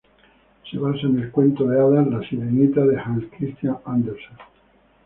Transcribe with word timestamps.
Se 0.67 0.79
basa 0.79 1.05
en 1.05 1.19
el 1.19 1.29
cuento 1.29 1.67
de 1.67 1.79
hadas 1.79 2.07
"La 2.07 2.27
sirenita" 2.27 2.83
de 2.87 2.99
Hans 2.99 3.23
Christian 3.37 3.77
Andersen. 3.85 4.35